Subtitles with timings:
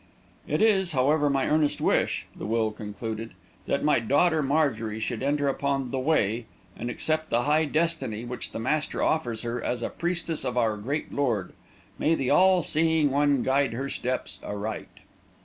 [0.47, 3.33] "It is, however, my earnest wish", the will concluded,
[3.67, 8.51] "that my daughter Marjorie should enter upon the Way, and accept the high destiny which
[8.51, 11.53] the Master offers her as a Priestess of our Great Lord.
[11.99, 14.89] May the All Seeing One guide her steps aright!"